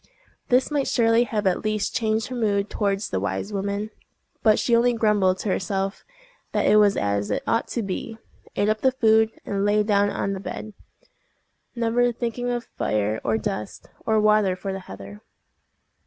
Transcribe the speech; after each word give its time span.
This 0.49 0.71
might 0.71 0.87
surely 0.87 1.25
have 1.25 1.45
at 1.45 1.63
least 1.63 1.93
changed 1.95 2.29
her 2.29 2.35
mood 2.35 2.71
towards 2.71 3.11
the 3.11 3.19
wise 3.19 3.53
woman; 3.53 3.91
but 4.41 4.57
she 4.57 4.75
only 4.75 4.93
grumbled 4.93 5.37
to 5.37 5.49
herself 5.49 6.03
that 6.53 6.65
it 6.65 6.77
was 6.77 6.97
as 6.97 7.29
it 7.29 7.43
ought 7.45 7.67
to 7.67 7.83
be, 7.83 8.17
ate 8.55 8.67
up 8.67 8.81
the 8.81 8.91
food, 8.91 9.29
and 9.45 9.63
lay 9.63 9.83
down 9.83 10.09
on 10.09 10.33
the 10.33 10.39
bed, 10.39 10.73
never 11.75 12.11
thinking 12.11 12.49
of 12.49 12.65
fire, 12.75 13.21
or 13.23 13.37
dust, 13.37 13.89
or 14.03 14.19
water 14.19 14.55
for 14.55 14.73
the 14.73 14.79
heather. 14.79 15.21